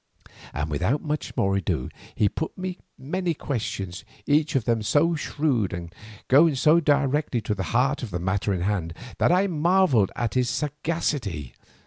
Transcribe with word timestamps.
And 0.51 0.71
without 0.71 1.03
more 1.37 1.55
ado 1.57 1.87
he 2.15 2.27
put 2.27 2.57
me 2.57 2.79
many 2.97 3.35
questions, 3.35 4.03
each 4.25 4.55
of 4.55 4.65
them 4.65 4.81
so 4.81 5.13
shrewd 5.13 5.73
and 5.73 5.93
going 6.27 6.55
so 6.55 6.79
directly 6.79 7.39
to 7.41 7.53
the 7.53 7.61
heart 7.69 8.01
of 8.01 8.09
the 8.09 8.17
matter 8.17 8.51
in 8.51 8.61
hand, 8.61 8.95
that 9.19 9.31
I 9.31 9.45
marvelled 9.45 10.11
at 10.15 10.33
his 10.33 10.49
sagacity. 10.49 11.53